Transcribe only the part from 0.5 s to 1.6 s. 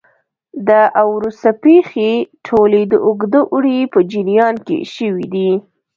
دا او وروسته